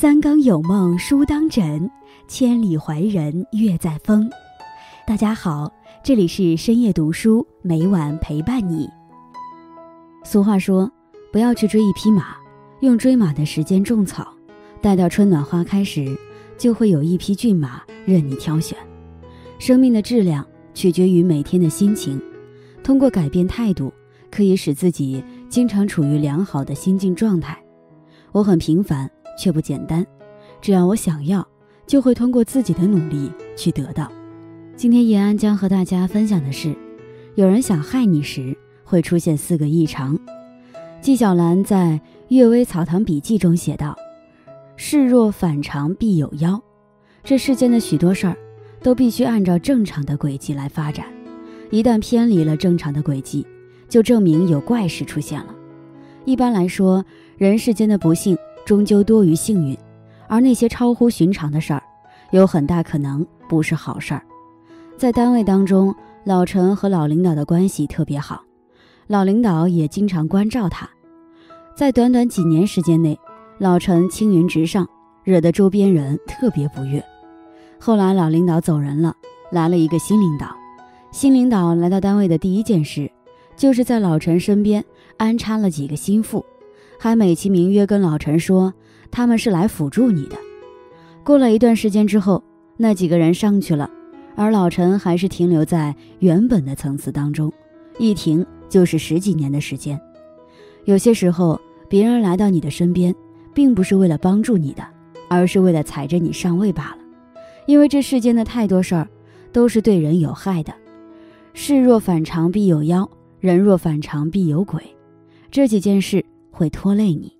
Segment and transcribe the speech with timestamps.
[0.00, 1.90] 三更有梦书当枕，
[2.26, 4.30] 千里怀人月在风。
[5.06, 5.70] 大家好，
[6.02, 8.88] 这里是深夜读书，每晚陪伴你。
[10.24, 10.90] 俗话说，
[11.30, 12.34] 不要去追一匹马，
[12.80, 14.34] 用追马的时间种草，
[14.80, 16.16] 待到春暖花开时，
[16.56, 18.78] 就会有一匹骏马任你挑选。
[19.58, 22.18] 生命的质量取决于每天的心情，
[22.82, 23.92] 通过改变态度，
[24.30, 27.62] 可以使自己经常处于良好的心境状态。
[28.32, 29.10] 我很平凡。
[29.38, 30.06] 却不简单，
[30.60, 31.46] 只要我想要，
[31.86, 34.10] 就会通过自己的努力去得到。
[34.76, 36.74] 今天叶安将和大家分享的是，
[37.34, 40.18] 有人想害你时会出现四个异常。
[41.00, 41.98] 纪晓岚在
[42.28, 43.96] 《阅微草堂笔记》中写道
[44.76, 46.62] ：“事若反常必有妖。”
[47.24, 48.36] 这世间的许多事儿
[48.82, 51.06] 都必须按照正常的轨迹来发展，
[51.70, 53.46] 一旦偏离了正常的轨迹，
[53.88, 55.54] 就证明有怪事出现了。
[56.24, 57.04] 一般来说，
[57.36, 58.36] 人世间的不幸。
[58.70, 59.76] 终究多于幸运，
[60.28, 61.82] 而那些超乎寻常的事儿，
[62.30, 64.22] 有很大可能不是好事儿。
[64.96, 68.44] 在单位当中，老陈和老领导的关系特别好，
[69.08, 70.88] 老领导也经常关照他。
[71.74, 73.18] 在短短几年时间内，
[73.58, 74.88] 老陈青云直上，
[75.24, 77.04] 惹得周边人特别不悦。
[77.80, 79.12] 后来老领导走人了，
[79.50, 80.46] 来了一个新领导。
[81.10, 83.10] 新领导来到单位的第一件事，
[83.56, 84.84] 就是在老陈身边
[85.16, 86.46] 安插了几个心腹。
[87.02, 88.74] 还美其名曰跟老陈说
[89.10, 90.36] 他们是来辅助你的。
[91.24, 92.44] 过了一段时间之后，
[92.76, 93.88] 那几个人上去了，
[94.36, 97.50] 而老陈还是停留在原本的层次当中，
[97.98, 99.98] 一停就是十几年的时间。
[100.84, 103.14] 有些时候，别人来到你的身边，
[103.54, 104.86] 并不是为了帮助你的，
[105.30, 106.98] 而是为了踩着你上位罢了。
[107.64, 109.08] 因为这世间的太多事儿，
[109.52, 110.74] 都是对人有害的。
[111.54, 113.08] 事若反常必有妖，
[113.40, 114.82] 人若反常必有鬼。
[115.50, 116.22] 这几件事。
[116.60, 117.34] 会拖累你，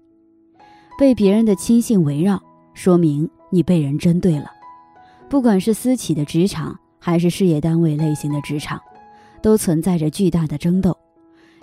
[0.98, 2.42] 被别人的亲信围绕，
[2.72, 4.46] 说明你被人针对了。
[5.28, 8.80] 不管是私企的职场，还是事业单位类型的职场，
[9.42, 10.96] 都存在着巨大的争斗。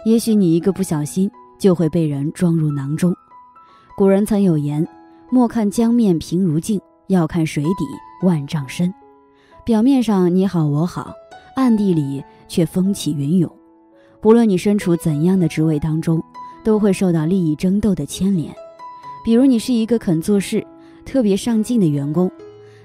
[0.06, 3.12] 也许你一个不小心，就会被人装入囊中。
[3.97, 4.88] 古人曾有言
[5.31, 7.69] ：“莫看江面平如镜，要看水底
[8.22, 8.94] 万丈深。”
[9.66, 11.12] 表面上你好我好，
[11.56, 13.51] 暗地里却风起云涌。
[14.22, 16.23] 不论你身处怎样的职位当中。
[16.67, 18.53] 都会受到利益争斗的牵连，
[19.23, 20.61] 比如你是一个肯做事、
[21.05, 22.29] 特别上进的员工，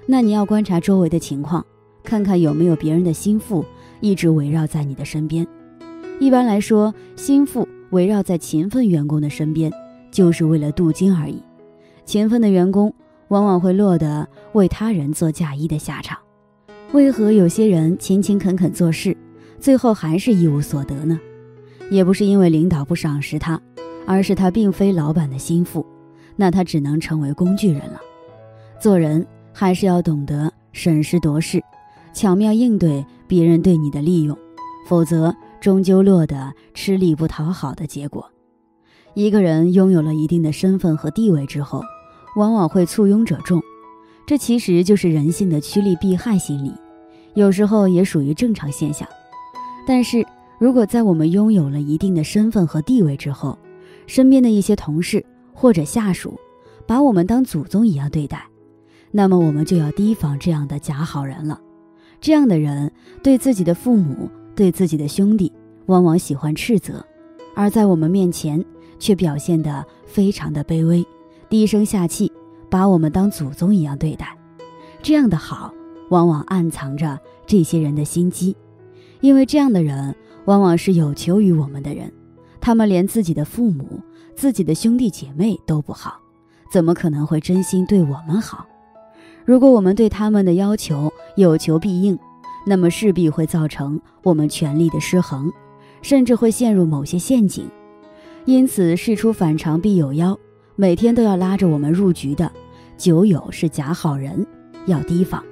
[0.05, 1.65] 那你要观察周围的情况，
[2.01, 3.65] 看看有没有别人的心腹
[3.99, 5.45] 一直围绕在你的身边。
[6.17, 9.69] 一般来说，心腹围绕在勤奋员工的身边，
[10.09, 11.43] 就是为了镀金而已。
[12.05, 12.95] 勤奋的员工
[13.27, 16.17] 往往会落得为他人做嫁衣的下场。
[16.93, 19.17] 为何有些人勤勤恳恳做事，
[19.59, 21.19] 最后还是一无所得呢？
[21.91, 23.59] 也不是因为领导不赏识他。
[24.05, 25.85] 而是他并非老板的心腹，
[26.35, 27.99] 那他只能成为工具人了。
[28.79, 31.63] 做人还是要懂得审时度势，
[32.13, 34.37] 巧妙应对别人对你的利用，
[34.87, 38.29] 否则终究落得吃力不讨好的结果。
[39.13, 41.81] 一个人拥有了一定的身份和地位之后，
[42.35, 43.61] 往往会簇拥者众，
[44.25, 46.73] 这其实就是人性的趋利避害心理，
[47.35, 49.07] 有时候也属于正常现象。
[49.85, 50.25] 但是
[50.59, 53.57] 如果在我们拥有了一定的身份和地位之后，
[54.07, 56.39] 身边的一些同事或者下属，
[56.85, 58.45] 把我们当祖宗一样对待，
[59.11, 61.59] 那么我们就要提防这样的假好人了。
[62.19, 62.91] 这样的人
[63.21, 65.51] 对自己的父母、对自己的兄弟，
[65.87, 67.05] 往往喜欢斥责，
[67.55, 68.63] 而在我们面前
[68.97, 71.05] 却表现得非常的卑微，
[71.49, 72.31] 低声下气，
[72.69, 74.37] 把我们当祖宗一样对待。
[75.01, 75.73] 这样的好，
[76.09, 78.55] 往往暗藏着这些人的心机，
[79.19, 80.15] 因为这样的人
[80.45, 82.09] 往往是有求于我们的人。
[82.65, 83.99] 他们连自己的父母、
[84.37, 86.17] 自己的兄弟姐妹都不好，
[86.71, 88.65] 怎么可能会真心对我们好？
[89.43, 92.17] 如果我们对他们的要求有求必应，
[92.65, 95.51] 那么势必会造成我们权力的失衡，
[96.01, 97.69] 甚至会陷入某些陷阱。
[98.45, 100.39] 因此，事出反常必有妖，
[100.77, 102.49] 每天都要拉着我们入局的
[102.97, 104.47] 酒友是假好人，
[104.85, 105.43] 要提防。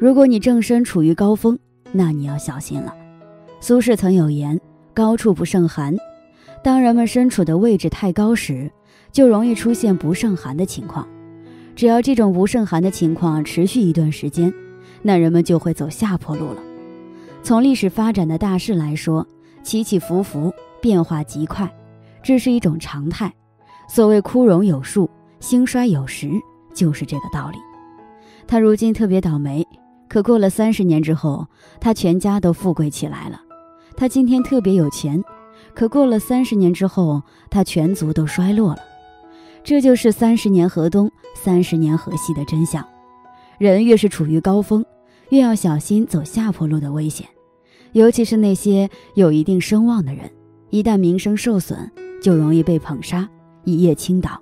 [0.00, 1.56] 如果你正身处于高峰，
[1.92, 2.92] 那你要小心了。
[3.60, 4.60] 苏轼曾有言
[4.92, 5.96] ：“高处不胜寒。”
[6.66, 8.68] 当人们身处的位置太高时，
[9.12, 11.06] 就容易出现不胜寒的情况。
[11.76, 14.52] 只要这种不胜寒的情况持续一段时间，
[15.00, 16.62] 那人们就会走下坡路了。
[17.40, 19.24] 从历史发展的大势来说，
[19.62, 20.52] 起起伏伏，
[20.82, 21.72] 变化极快，
[22.20, 23.32] 这是一种常态。
[23.88, 25.08] 所谓枯荣有数，
[25.38, 26.28] 兴衰有时，
[26.74, 27.58] 就是这个道理。
[28.44, 29.64] 他如今特别倒霉，
[30.08, 31.46] 可过了三十年之后，
[31.80, 33.40] 他全家都富贵起来了。
[33.96, 35.22] 他今天特别有钱。
[35.76, 38.78] 可过了三十年之后，他全族都衰落了。
[39.62, 42.82] 这就是三十年河东，三十年河西的真相。
[43.58, 44.82] 人越是处于高峰，
[45.28, 47.28] 越要小心走下坡路的危险，
[47.92, 50.30] 尤其是那些有一定声望的人，
[50.70, 51.90] 一旦名声受损，
[52.22, 53.28] 就容易被捧杀，
[53.64, 54.40] 一夜倾倒。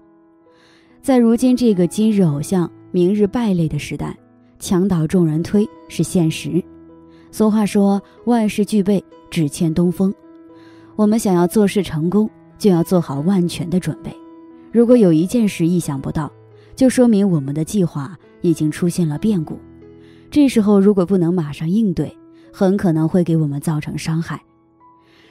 [1.03, 4.17] 在如今这个今日偶像，明日败类的时代，
[4.61, 6.63] 墙倒众人推是现实。
[7.33, 10.15] 俗话说：“万事俱备，只欠东风。”
[10.96, 14.14] 我们想要做事成功，就要做好万全的准备。
[14.70, 16.31] 如果有一件事意想不到，
[16.76, 19.58] 就说明我们的计划已经出现了变故。
[20.31, 22.17] 这时候如果不能马上应对，
[22.52, 24.41] 很可能会给我们造成伤害。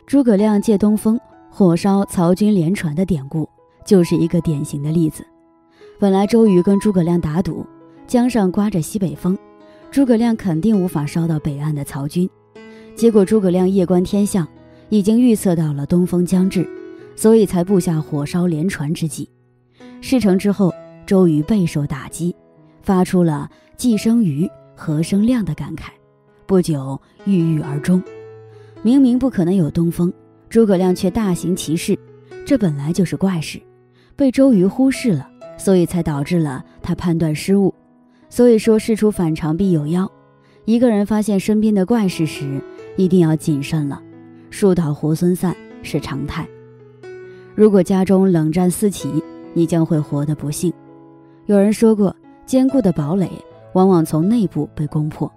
[0.06, 1.20] 诸葛亮借东风
[1.50, 3.48] 火烧曹军连船的典故
[3.86, 5.26] 就是一个典型的例子。
[6.00, 7.66] 本来周瑜跟诸葛亮打赌，
[8.06, 9.38] 江上刮着西北风，
[9.92, 12.30] 诸葛亮肯定无法烧到北岸的曹军。
[12.96, 14.48] 结果诸葛亮夜观天象，
[14.94, 16.70] 已经预测到了东风将至。
[17.16, 19.28] 所以才布下火烧连船之计。
[20.02, 20.72] 事成之后，
[21.04, 22.36] 周瑜备受打击，
[22.84, 25.90] 发出了“既生瑜，何生亮”的感慨。
[26.46, 28.02] 不久郁郁而终。
[28.84, 30.14] 明明不可能有东风，
[30.48, 31.98] 诸葛亮却大行其事，
[32.46, 33.60] 这本来就是怪事，
[34.16, 37.74] 被周瑜忽视了，所以才导致了他判断失误。
[38.30, 40.12] 所以说，事出反常必有妖。
[40.66, 42.62] 一个人发现身边的怪事时，
[42.98, 44.02] 一定要谨慎了。
[44.54, 46.48] 树倒猢狲散是常态。
[47.56, 49.12] 如果家中冷战四起，
[49.56, 50.72] 你将会活得不幸。
[51.48, 52.16] 有人说过，
[52.46, 53.28] 坚固的堡垒
[53.74, 55.30] 往往从内部被攻破，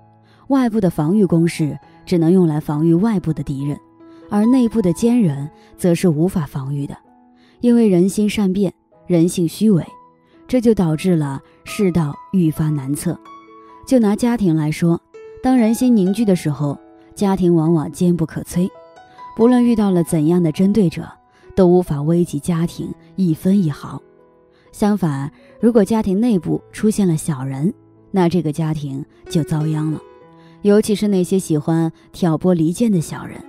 [0.48, 3.80] 外部的防御工事只能用来防御外部的敌人，
[4.28, 5.48] 而内部的坚人
[5.78, 6.94] 则是无法防御的，
[7.62, 8.70] 因为人心善变，
[9.06, 9.82] 人性虚伪，
[10.46, 13.18] 这就导致了世道愈发难测。
[13.86, 15.00] 就拿家庭来说，
[15.42, 16.78] 当人心凝聚的时候，
[17.14, 18.68] 家庭往往坚不可摧，
[19.36, 21.08] 不论遇到了怎样的针对者。
[21.56, 24.00] 都无法危及家庭一分一毫。
[24.72, 27.72] 相反，如果家庭内部出现了小人，
[28.10, 29.98] 那这个家庭就遭殃了。
[30.60, 33.42] 尤其是那些喜欢挑拨离间的小人，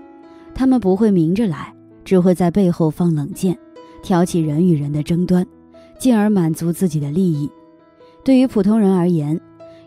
[0.56, 1.74] 他们不会明着来，
[2.06, 3.60] 只会在背后放冷箭，
[4.02, 5.46] 挑起人与人的争端，
[6.00, 7.52] 进而满足自己的利益。
[8.24, 9.38] 对于普通人而言，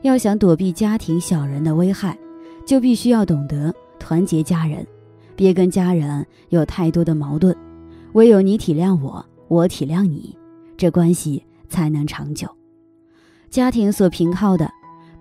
[0.02, 2.18] 要想躲避家庭小人的危害，
[2.66, 4.86] 就必须要懂得团结家人，
[5.40, 7.56] 别跟家人有太多的矛盾。
[8.12, 10.36] 唯有你体谅我，我体谅你，
[10.76, 12.46] 这关系才能长久。
[13.48, 14.70] 家庭所凭靠的，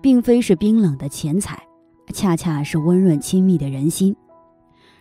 [0.02, 1.58] 并非是冰冷的钱财，
[2.12, 4.14] 恰恰是温润亲密的人心。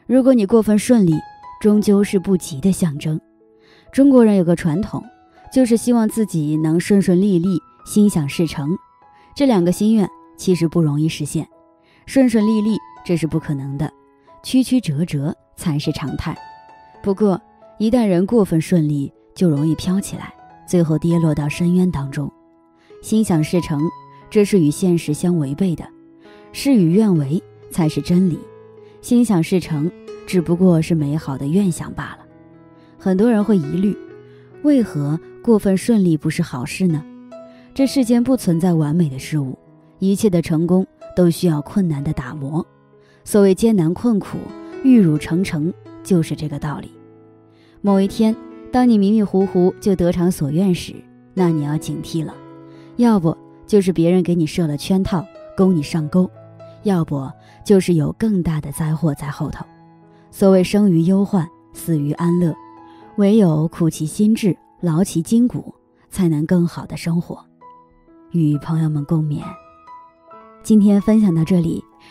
[0.07, 1.16] 如果你过分顺利，
[1.60, 3.19] 终究是不吉的象征。
[3.92, 5.04] 中国人有个传统，
[5.51, 8.69] 就是希望自己能顺顺利利、心想事成。
[9.36, 11.45] 这两个心愿其实不容易实现，
[12.06, 13.92] 顺顺利利这是不可能的，
[14.44, 16.38] 曲曲折折才是常态。
[17.02, 17.40] 不过，
[17.78, 20.34] 一旦人过分顺利，就容易飘起来，
[20.68, 22.32] 最后跌落到深渊当中。
[23.02, 23.82] 心想事成，
[24.30, 25.86] 这是与现实相违背的；
[26.52, 27.42] 事与愿违
[27.72, 28.40] 才是真理。
[29.02, 29.90] 心想事成
[30.28, 32.20] 只不过是美好的愿想罢了。
[32.98, 33.98] 很多人会疑虑：
[34.64, 37.02] 为何过分顺利不是好事呢？
[37.74, 39.58] 这世间不存在完美的事物，
[40.00, 42.66] 一切的成功都需要困难的打磨。
[43.30, 44.40] 所谓艰难困苦、
[44.84, 45.72] 玉汝成成，
[46.04, 46.92] 就是这个道理。
[47.80, 48.36] 某一天，
[48.71, 50.95] 当你迷迷糊糊就得偿所愿时，
[51.36, 52.33] 那你要警惕了，
[52.95, 55.24] 要不就是别人给你设了圈套，
[55.56, 56.28] 勾你上钩；
[56.81, 57.30] 要不
[57.64, 59.64] 就是有更大的灾祸在后头。
[60.31, 62.56] 所谓生于忧患，死于安乐，
[63.18, 65.76] 唯有苦其心志，劳其筋骨，
[66.09, 67.45] 才能更好的生活。
[68.31, 69.44] 与朋友们共勉。
[70.64, 71.83] 今天分享到这里，